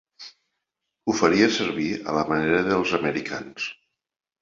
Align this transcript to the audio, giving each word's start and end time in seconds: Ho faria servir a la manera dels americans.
Ho 1.11 1.15
faria 1.19 1.51
servir 1.59 1.87
a 2.09 2.17
la 2.19 2.25
manera 2.33 2.65
dels 2.73 2.99
americans. 3.03 3.73